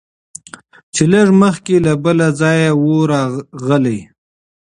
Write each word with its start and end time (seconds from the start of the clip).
چي 0.93 1.03
لږ 1.11 1.27
مخکي 1.41 1.77
له 1.85 1.93
بل 2.03 2.17
ځایه 2.41 2.71
وو 2.81 2.95
راغلی 3.11 3.99